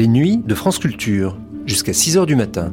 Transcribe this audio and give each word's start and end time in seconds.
Les 0.00 0.08
nuits 0.08 0.38
de 0.38 0.54
France 0.54 0.78
Culture, 0.78 1.36
jusqu'à 1.66 1.92
6h 1.92 2.24
du 2.24 2.34
matin. 2.34 2.72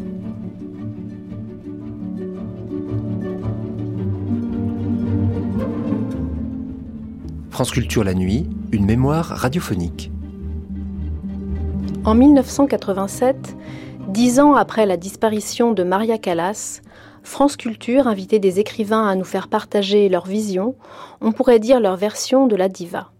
France 7.49 7.71
Culture 7.71 8.05
la 8.05 8.13
nuit, 8.13 8.47
une 8.71 8.85
mémoire 8.85 9.25
radiophonique. 9.25 10.09
En 12.05 12.15
1987, 12.15 13.57
dix 14.07 14.39
ans 14.39 14.55
après 14.55 14.85
la 14.85 14.95
disparition 14.95 15.73
de 15.73 15.83
Maria 15.83 16.17
Callas, 16.17 16.79
France 17.23 17.57
Culture 17.57 18.07
invitait 18.07 18.39
des 18.39 18.61
écrivains 18.61 19.05
à 19.05 19.15
nous 19.15 19.25
faire 19.25 19.49
partager 19.49 20.07
leur 20.07 20.27
vision, 20.27 20.75
on 21.19 21.33
pourrait 21.33 21.59
dire 21.59 21.81
leur 21.81 21.97
version 21.97 22.47
de 22.47 22.55
la 22.55 22.69
diva. 22.69 23.11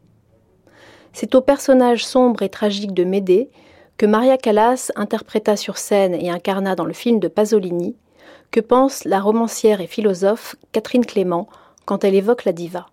C'est 1.11 1.35
au 1.35 1.41
personnage 1.41 2.05
sombre 2.05 2.41
et 2.41 2.47
tragique 2.47 2.93
de 2.93 3.03
Médée 3.03 3.49
que 3.97 4.05
Maria 4.05 4.37
Callas 4.37 4.91
interpréta 4.95 5.55
sur 5.55 5.77
scène 5.77 6.13
et 6.13 6.29
incarna 6.29 6.75
dans 6.75 6.85
le 6.85 6.93
film 6.93 7.19
de 7.19 7.27
Pasolini, 7.27 7.95
que 8.51 8.59
pense 8.59 9.03
la 9.05 9.19
romancière 9.19 9.81
et 9.81 9.87
philosophe 9.87 10.55
Catherine 10.71 11.05
Clément 11.05 11.47
quand 11.85 12.03
elle 12.03 12.15
évoque 12.15 12.45
la 12.45 12.53
diva. 12.53 12.87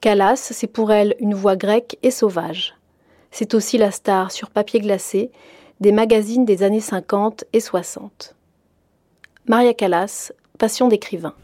Callas, 0.00 0.36
c'est 0.36 0.68
pour 0.68 0.92
elle 0.92 1.16
une 1.18 1.34
voix 1.34 1.56
grecque 1.56 1.98
et 2.02 2.12
sauvage. 2.12 2.76
C'est 3.30 3.54
aussi 3.54 3.76
la 3.76 3.90
star 3.90 4.30
sur 4.30 4.50
papier 4.50 4.80
glacé 4.80 5.30
des 5.80 5.92
magazines 5.92 6.44
des 6.44 6.62
années 6.62 6.80
50 6.80 7.44
et 7.52 7.60
60. 7.60 8.34
Maria 9.46 9.74
Callas, 9.74 10.32
Passion 10.58 10.88
d'écrivain. 10.88 11.34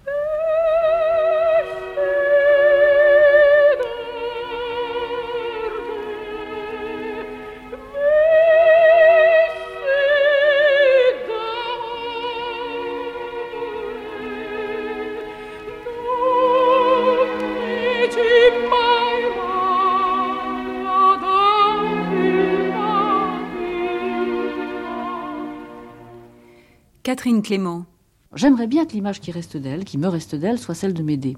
Catherine 27.15 27.43
Clément. 27.43 27.87
J'aimerais 28.35 28.67
bien 28.67 28.87
que 28.87 28.93
l'image 28.93 29.21
qui 29.21 29.31
reste 29.31 29.57
d'elle, 29.57 29.85
qui 29.85 29.99
me 29.99 30.09
reste 30.09 30.35
d'elle, 30.35 30.59
soit 30.59 30.75
celle 30.75 30.95
de 30.95 31.03
Médée. 31.05 31.37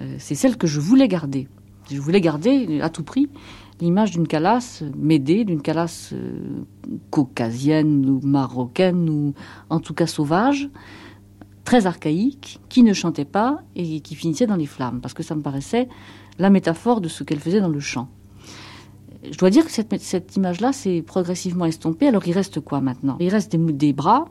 Euh, 0.00 0.16
c'est 0.18 0.34
celle 0.34 0.56
que 0.56 0.66
je 0.66 0.80
voulais 0.80 1.06
garder. 1.06 1.48
Je 1.92 2.00
voulais 2.00 2.22
garder 2.22 2.80
à 2.80 2.88
tout 2.88 3.02
prix 3.02 3.28
l'image 3.82 4.12
d'une 4.12 4.26
calasse 4.26 4.82
Médée, 4.96 5.44
d'une 5.44 5.60
calasse 5.60 6.14
euh, 6.14 6.64
caucasienne 7.10 8.08
ou 8.08 8.26
marocaine 8.26 9.10
ou 9.10 9.34
en 9.68 9.80
tout 9.80 9.92
cas 9.92 10.06
sauvage, 10.06 10.70
très 11.64 11.84
archaïque, 11.84 12.58
qui 12.70 12.82
ne 12.82 12.94
chantait 12.94 13.26
pas 13.26 13.60
et 13.76 14.00
qui 14.00 14.14
finissait 14.14 14.46
dans 14.46 14.56
les 14.56 14.64
flammes, 14.64 15.02
parce 15.02 15.12
que 15.12 15.22
ça 15.22 15.34
me 15.34 15.42
paraissait 15.42 15.90
la 16.38 16.48
métaphore 16.48 17.02
de 17.02 17.08
ce 17.08 17.22
qu'elle 17.22 17.40
faisait 17.40 17.60
dans 17.60 17.68
le 17.68 17.80
chant. 17.80 18.08
Je 19.30 19.36
dois 19.36 19.50
dire 19.50 19.66
que 19.66 19.70
cette, 19.70 20.36
image-là 20.36 20.72
s'est 20.72 21.02
progressivement 21.02 21.66
estompée. 21.66 22.08
Alors 22.08 22.26
il 22.26 22.32
reste 22.32 22.60
quoi 22.60 22.80
maintenant? 22.80 23.18
Il 23.20 23.28
reste 23.28 23.54
des 23.54 23.92
bras, 23.92 24.24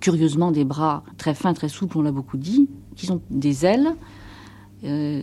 curieusement 0.00 0.50
des 0.50 0.64
bras 0.64 1.02
très 1.16 1.34
fins, 1.34 1.54
très 1.54 1.68
souples, 1.68 1.98
on 1.98 2.02
l'a 2.02 2.12
beaucoup 2.12 2.36
dit, 2.36 2.68
qui 2.96 3.06
sont 3.06 3.20
des 3.30 3.64
ailes, 3.64 3.94
euh, 4.84 5.22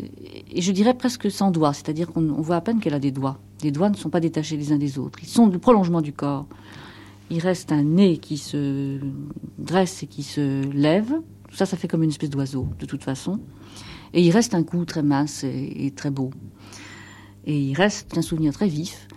et 0.51 0.61
je 0.61 0.71
dirais 0.71 0.93
presque 0.93 1.31
sans 1.31 1.51
doigts, 1.51 1.73
c'est-à-dire 1.73 2.11
qu'on 2.11 2.41
voit 2.41 2.57
à 2.57 2.61
peine 2.61 2.79
qu'elle 2.79 2.93
a 2.93 2.99
des 2.99 3.11
doigts. 3.11 3.39
Les 3.63 3.71
doigts 3.71 3.89
ne 3.89 3.95
sont 3.95 4.09
pas 4.09 4.19
détachés 4.19 4.57
les 4.57 4.71
uns 4.71 4.77
des 4.77 4.99
autres, 4.99 5.19
ils 5.21 5.29
sont 5.29 5.47
le 5.47 5.59
prolongement 5.59 6.01
du 6.01 6.13
corps. 6.13 6.45
Il 7.31 7.39
reste 7.39 7.71
un 7.71 7.83
nez 7.83 8.17
qui 8.17 8.37
se 8.37 8.99
dresse 9.57 10.03
et 10.03 10.07
qui 10.07 10.23
se 10.23 10.61
lève, 10.71 11.11
tout 11.49 11.55
ça, 11.55 11.65
ça 11.65 11.77
fait 11.77 11.87
comme 11.87 12.03
une 12.03 12.09
espèce 12.09 12.29
d'oiseau, 12.29 12.67
de 12.79 12.85
toute 12.85 13.03
façon. 13.03 13.39
Et 14.13 14.21
il 14.21 14.31
reste 14.31 14.53
un 14.53 14.63
cou 14.63 14.85
très 14.85 15.01
mince 15.01 15.43
et, 15.43 15.85
et 15.85 15.91
très 15.91 16.11
beau. 16.11 16.31
Et 17.45 17.59
il 17.59 17.73
reste 17.73 18.17
un 18.17 18.21
souvenir 18.21 18.53
très 18.53 18.67
vif, 18.67 19.07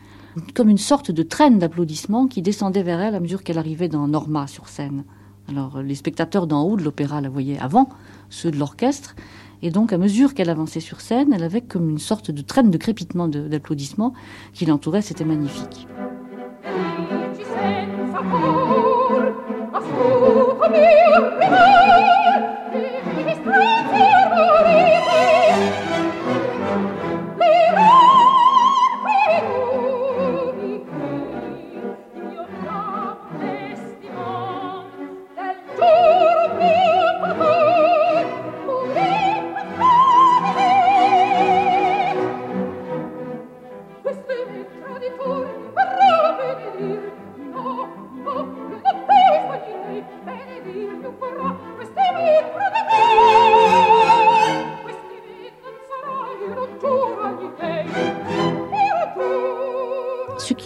comme 0.55 0.69
une 0.69 0.79
sorte 0.79 1.11
de 1.11 1.23
traîne 1.23 1.59
d'applaudissements 1.59 2.27
qui 2.27 2.43
descendait 2.43 2.83
vers 2.83 3.01
elle 3.01 3.15
à 3.15 3.21
mesure 3.21 3.43
qu'elle 3.43 3.59
arrivait 3.59 3.89
dans 3.89 4.07
Norma 4.09 4.47
sur 4.47 4.69
scène. 4.69 5.05
Alors 5.49 5.81
les 5.83 5.95
spectateurs 5.95 6.47
d'en 6.47 6.63
haut 6.63 6.77
de 6.77 6.83
l'opéra 6.83 7.21
la 7.21 7.29
voyaient 7.29 7.59
avant 7.59 7.89
ceux 8.29 8.51
de 8.51 8.59
l'orchestre, 8.59 9.17
et 9.63 9.71
donc 9.71 9.93
à 9.93 9.99
mesure 9.99 10.35
qu'elle 10.35 10.51
avançait 10.51 10.81
sur 10.81 11.01
scène, 11.01 11.33
elle 11.33 11.43
avait 11.43 11.63
comme 11.63 11.89
une 11.89 11.99
sorte 11.99 12.31
de 12.31 12.43
traîne 12.43 12.71
de 12.71 12.77
crépitement 12.77 13.29
d'applaudissements 13.29 14.13
qui 14.53 14.67
l'entourait, 14.67 15.03
c'était 15.03 15.25
magnifique. 15.25 15.89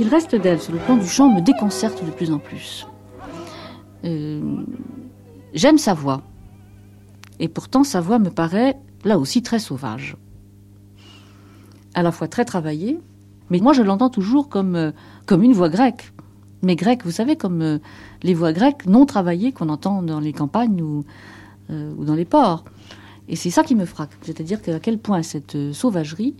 Reste 0.08 0.34
d'elle 0.34 0.60
sur 0.60 0.72
le 0.72 0.78
plan 0.78 0.96
du 0.96 1.06
chant 1.06 1.28
me 1.28 1.40
déconcerte 1.40 2.04
de 2.04 2.10
plus 2.10 2.30
en 2.30 2.38
plus. 2.38 2.86
Euh, 4.04 4.64
j'aime 5.54 5.78
sa 5.78 5.94
voix. 5.94 6.22
Et 7.40 7.48
pourtant, 7.48 7.84
sa 7.84 8.00
voix 8.00 8.18
me 8.18 8.30
paraît 8.30 8.78
là 9.04 9.18
aussi 9.18 9.42
très 9.42 9.58
sauvage. 9.58 10.16
À 11.94 12.02
la 12.02 12.12
fois 12.12 12.28
très 12.28 12.44
travaillée, 12.44 13.00
mais 13.50 13.58
moi 13.58 13.72
je 13.72 13.82
l'entends 13.82 14.10
toujours 14.10 14.48
comme, 14.48 14.76
euh, 14.76 14.92
une 15.30 15.52
voix 15.52 15.68
grecque. 15.68 16.12
Mais 16.62 16.76
grecque, 16.76 17.04
vous 17.04 17.10
savez, 17.10 17.36
comme 17.36 17.62
euh, 17.62 17.78
les 18.22 18.34
voix 18.34 18.52
grecques 18.52 18.86
non 18.86 19.06
travaillées 19.06 19.52
qu'on 19.52 19.68
entend 19.68 20.02
dans 20.02 20.20
les 20.20 20.32
campagnes 20.32 20.80
ou, 20.80 21.04
ou 21.70 22.04
dans 22.04 22.14
les 22.14 22.26
ports. 22.26 22.64
Et 23.28 23.36
c'est 23.36 23.50
ça 23.50 23.62
qui 23.62 23.74
me 23.74 23.86
frappe. 23.86 24.14
C'est-à-dire 24.22 24.58
à 24.68 24.78
quel 24.78 24.98
point 24.98 25.22
cette 25.22 25.72
sauvagerie 25.72 26.36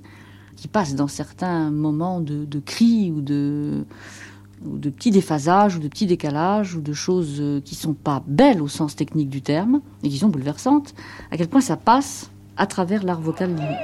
qui 0.63 0.69
passe 0.69 0.95
dans 0.95 1.09
certains 1.09 1.73
moments 1.73 2.21
de, 2.21 2.61
cris 2.61 3.11
ou 3.11 3.21
de, 3.21 3.85
de 4.65 4.91
petits 4.91 5.11
déphasages 5.11 5.75
ou 5.75 5.81
de 5.81 5.89
petits 5.89 6.07
décalages 6.07 6.77
ou 6.77 6.81
de 6.81 6.93
choses 6.93 7.39
euh, 7.41 7.61
qui 7.61 7.75
sont 7.75 7.95
pas 7.95 8.23
belles 8.29 8.63
au 8.63 8.69
sens 8.69 8.95
technique 8.95 9.29
du 9.29 9.43
terme 9.43 9.81
et 10.05 10.09
qui 10.09 10.19
sont 10.19 10.29
bouleversantes, 10.29 10.95
à 11.33 11.37
quel 11.37 11.49
point 11.49 11.61
ça 11.61 11.77
passe 11.77 12.31
à 12.57 12.69
travers 12.69 13.03
l'art 13.03 13.21
vocal 13.21 13.57
lyrique. 13.57 13.77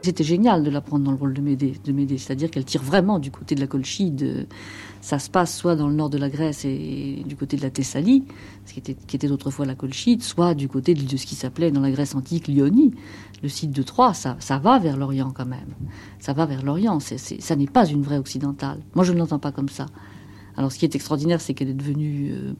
C'était 0.00 0.24
génial 0.24 0.62
de 0.62 0.70
la 0.70 0.80
prendre 0.80 1.04
dans 1.04 1.10
le 1.10 1.18
rôle 1.18 1.34
de 1.34 1.42
Médée, 1.42 1.74
de 1.84 2.16
c'est-à-dire 2.16 2.50
qu'elle 2.50 2.64
tire 2.64 2.82
vraiment 2.82 3.18
du 3.18 3.30
côté 3.30 3.54
de 3.54 3.60
la 3.60 3.66
Colchide. 3.66 4.46
Ça 5.04 5.18
se 5.18 5.28
passe 5.28 5.54
soit 5.54 5.76
dans 5.76 5.86
le 5.86 5.94
nord 5.94 6.08
de 6.08 6.16
la 6.16 6.30
Grèce 6.30 6.64
et 6.64 7.22
du 7.26 7.36
côté 7.36 7.58
de 7.58 7.62
la 7.62 7.68
Thessalie, 7.68 8.24
ce 8.64 8.72
qui 8.72 8.78
était, 8.80 9.30
autrefois 9.30 9.66
la 9.66 9.74
Colchide, 9.74 10.22
soit 10.22 10.54
du 10.54 10.66
côté 10.66 10.94
de 10.94 11.16
ce 11.18 11.26
qui 11.26 11.34
s'appelait 11.34 11.70
dans 11.70 11.82
la 11.82 11.90
Grèce 11.90 12.14
antique 12.14 12.48
Lyonie, 12.48 12.94
le 13.42 13.50
site 13.50 13.70
de 13.70 13.82
Troie. 13.82 14.14
Ça, 14.14 14.38
va 14.62 14.78
vers 14.78 14.96
l'Orient 14.96 15.30
quand 15.30 15.44
même. 15.44 15.74
Ça 16.20 16.32
va 16.32 16.46
vers 16.46 16.62
l'Orient. 16.62 17.00
ça 17.00 17.54
n'est 17.54 17.66
pas 17.66 17.84
une 17.84 18.00
vraie 18.00 18.16
occidentale. 18.16 18.80
Moi, 18.94 19.04
je 19.04 19.12
ne 19.12 19.18
l'entends 19.18 19.38
pas 19.38 19.52
comme 19.52 19.68
ça. 19.68 19.84
Alors, 20.56 20.72
ce 20.72 20.78
qui 20.78 20.86
est 20.86 20.94
extraordinaire, 20.94 21.42
c'est 21.42 21.52
qu'elle 21.52 21.68
est 21.68 21.74
devenue, 21.74 22.30
euh, 22.32 22.54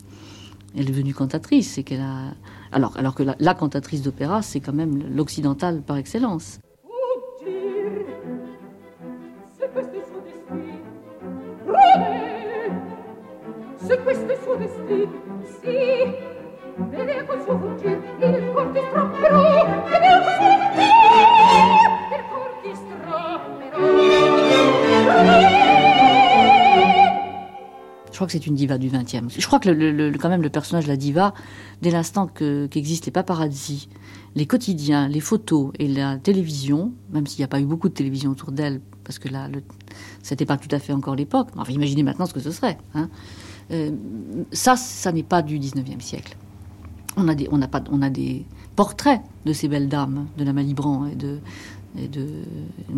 elle 0.75 0.83
est 0.83 0.93
devenue 0.93 1.15
cantatrice, 1.15 1.79
et 1.79 1.83
qu'elle 1.83 2.03
a, 2.03 2.35
alors, 2.73 2.95
alors 2.99 3.15
que 3.15 3.23
la 3.23 3.55
cantatrice 3.55 4.03
d'opéra, 4.03 4.43
c'est 4.43 4.61
quand 4.61 4.75
même 4.75 5.03
l'occidentale 5.17 5.81
par 5.81 5.97
excellence. 5.97 6.59
Je 28.15 28.19
crois 28.19 28.29
que 28.29 28.33
c'est 28.33 28.47
une 28.47 28.55
diva 28.55 28.79
du 28.79 28.91
XXe. 28.91 29.37
Je 29.37 29.45
crois 29.45 29.59
que 29.59 29.69
le, 29.69 30.13
quand 30.19 30.29
même 30.29 30.43
le 30.43 30.49
personnage 30.49 30.85
de 30.85 30.89
la 30.89 30.97
diva, 30.97 31.35
dès 31.83 31.91
l'instant 31.91 32.29
qu'existent 32.29 33.07
les 33.07 33.11
paparazzi, 33.11 33.89
les 34.37 34.47
quotidiens, 34.47 35.09
les 35.09 35.19
photos 35.19 35.73
et 35.81 35.89
la 35.89 36.17
télévision, 36.19 36.93
même 37.11 37.27
s'il 37.27 37.41
n'y 37.41 37.45
a 37.45 37.49
pas 37.49 37.61
eu 37.61 37.65
beaucoup 37.65 37.89
de 37.89 37.95
télévision 37.95 38.31
autour 38.31 38.53
d'elle, 38.53 38.81
parce 39.03 39.19
que 39.19 39.29
là, 39.29 39.49
c'était 40.23 40.47
pas 40.47 40.57
tout 40.57 40.69
à 40.71 40.79
fait 40.79 40.93
encore 40.93 41.17
l'époque. 41.17 41.49
Enfin, 41.57 41.73
imaginez 41.73 42.05
maintenant 42.05 42.27
ce 42.27 42.33
que 42.33 42.39
ce 42.39 42.53
serait. 42.53 42.79
Hein. 42.95 43.09
Euh, 43.73 43.91
ça, 44.53 44.77
ça 44.77 45.11
n'est 45.11 45.25
pas 45.25 45.43
du 45.43 45.59
19e 45.59 45.99
siècle. 45.99 46.37
On 47.17 47.27
a, 47.27 47.35
des, 47.35 47.49
on, 47.51 47.61
a 47.63 47.67
pas, 47.67 47.83
on 47.91 48.01
a 48.01 48.11
des 48.11 48.47
portraits 48.77 49.23
de 49.45 49.53
ces 49.53 49.67
belles 49.67 49.89
dames, 49.89 50.29
de 50.39 50.45
la 50.45 50.53
Malibran 50.53 51.07
et 51.07 51.17
de, 51.17 51.41
et 51.99 52.09
de, 52.09 52.29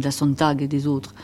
la 0.00 0.10
Sontag 0.10 0.62
et 0.62 0.68
des 0.68 0.86
autres. 0.86 1.14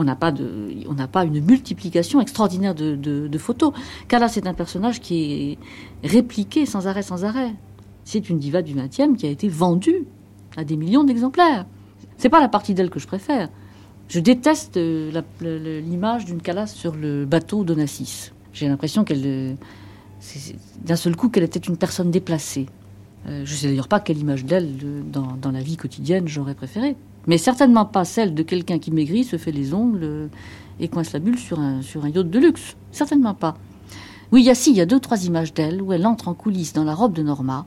On 0.00 0.04
n'a 0.04 0.14
pas, 0.14 0.30
de, 0.30 0.70
on 0.88 0.94
n'a 0.94 1.08
pas 1.08 1.24
une 1.24 1.44
multiplication 1.44 2.20
extraordinaire 2.20 2.72
de, 2.74 2.94
de, 2.94 3.38
photos. 3.38 3.72
Kala, 4.06 4.28
c'est 4.28 4.46
un 4.46 4.54
personnage 4.54 5.00
qui 5.00 5.58
est 6.04 6.08
répliqué 6.08 6.66
sans 6.66 6.86
arrêt, 6.86 7.02
sans 7.02 7.24
arrêt. 7.24 7.52
C'est 8.04 8.30
une 8.30 8.38
diva 8.38 8.62
du 8.62 8.74
XXe 8.74 9.18
qui 9.18 9.26
a 9.26 9.30
été 9.30 9.48
vendue 9.48 10.06
à 10.56 10.62
des 10.62 10.76
millions 10.76 11.02
d'exemplaires. 11.02 11.66
C'est 12.16 12.28
pas 12.28 12.40
la 12.40 12.48
partie 12.48 12.74
d'elle 12.74 12.90
que 12.90 13.00
je 13.00 13.08
préfère. 13.08 13.48
Je 14.08 14.20
déteste 14.20 14.76
euh, 14.76 15.10
l'image 15.40 16.24
d'une 16.24 16.40
Calas 16.40 16.68
sur 16.68 16.94
le 16.94 17.26
bateau 17.26 17.64
d'Onassis. 17.64 18.30
J'ai 18.52 18.68
l'impression 18.68 19.04
qu'elle, 19.04 19.26
euh, 19.26 19.54
d'un 20.84 20.96
seul 20.96 21.16
coup, 21.16 21.28
qu'elle 21.28 21.42
était 21.42 21.58
une 21.58 21.76
personne 21.76 22.10
déplacée. 22.10 22.66
Euh, 23.26 23.42
je 23.44 23.52
ne 23.52 23.56
sais 23.56 23.66
d'ailleurs 23.66 23.88
pas 23.88 24.00
quelle 24.00 24.18
image 24.18 24.44
d'elle 24.44 24.70
dans, 25.10 25.36
dans, 25.40 25.50
la 25.50 25.60
vie 25.60 25.76
quotidienne 25.76 26.28
j'aurais 26.28 26.54
préféré. 26.54 26.96
Mais 27.28 27.38
certainement 27.38 27.84
pas 27.84 28.04
celle 28.04 28.34
de 28.34 28.42
quelqu'un 28.42 28.78
qui 28.80 28.90
maigrit, 28.90 29.22
se 29.22 29.36
fait 29.36 29.52
les 29.52 29.74
ongles 29.74 30.30
et 30.80 30.88
coince 30.88 31.12
la 31.12 31.20
bulle 31.20 31.38
sur 31.38 31.60
un, 31.60 31.82
sur 31.82 32.04
un 32.04 32.08
yacht 32.08 32.28
de 32.28 32.38
luxe. 32.38 32.76
Certainement 32.90 33.34
pas. 33.34 33.56
Oui, 34.32 34.42
il 34.42 34.46
y 34.46 34.50
a 34.50 34.54
si, 34.54 34.70
il 34.70 34.76
y 34.76 34.80
a 34.80 34.86
deux, 34.86 34.98
trois 34.98 35.24
images 35.24 35.54
d'elle 35.54 35.80
où 35.80 35.92
elle 35.92 36.06
entre 36.06 36.28
en 36.28 36.34
coulisses 36.34 36.72
dans 36.72 36.84
la 36.84 36.94
robe 36.94 37.12
de 37.12 37.22
Norma, 37.22 37.66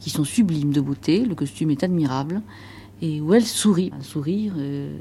qui 0.00 0.10
sont 0.10 0.24
sublimes 0.24 0.72
de 0.72 0.80
beauté, 0.80 1.24
le 1.24 1.34
costume 1.34 1.70
est 1.70 1.84
admirable, 1.84 2.42
et 3.00 3.20
où 3.20 3.34
elle 3.34 3.44
sourit, 3.44 3.92
un 3.98 4.02
sourire 4.02 4.54
euh, 4.56 4.96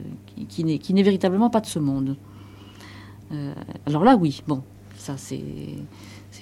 qui, 0.47 0.79
qui 0.79 0.93
n'est 0.93 1.03
véritablement 1.03 1.49
pas 1.49 1.61
de 1.61 1.65
ce 1.65 1.79
monde. 1.79 2.15
Euh, 3.31 3.53
alors 3.85 4.03
là, 4.03 4.15
oui, 4.15 4.41
bon, 4.47 4.61
ça 4.97 5.15
c'est 5.17 5.37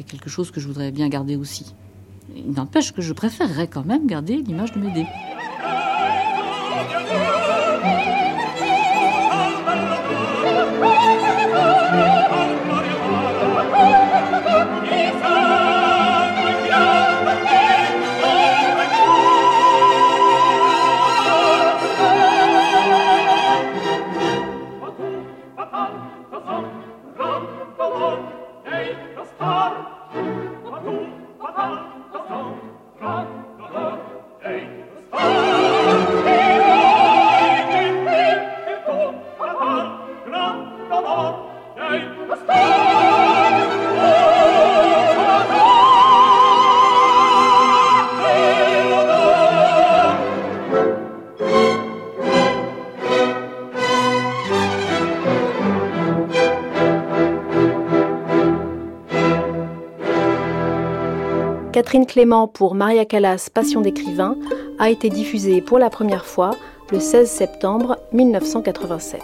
quelque 0.07 0.29
chose 0.29 0.49
que 0.49 0.59
je 0.59 0.67
voudrais 0.67 0.91
bien 0.91 1.07
garder 1.09 1.35
aussi. 1.35 1.75
Il 2.35 2.53
n'empêche 2.53 2.93
que 2.93 3.01
je 3.01 3.13
préférerais 3.13 3.67
quand 3.67 3.85
même 3.85 4.07
garder 4.07 4.37
l'image 4.37 4.71
de 4.71 4.79
Médée. 4.79 5.05
together. 6.83 7.40
Catherine 61.91 62.07
Clément 62.07 62.47
pour 62.47 62.73
Maria 62.73 63.03
Callas 63.03 63.49
Passion 63.53 63.81
d'écrivain 63.81 64.37
a 64.79 64.89
été 64.89 65.09
diffusée 65.09 65.59
pour 65.59 65.77
la 65.77 65.89
première 65.89 66.25
fois 66.25 66.51
le 66.89 67.01
16 67.01 67.29
septembre 67.29 67.97
1987. 68.13 69.21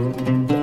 Música 0.00 0.59